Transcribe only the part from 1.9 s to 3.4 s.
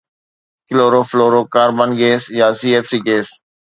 gas يا C F C gas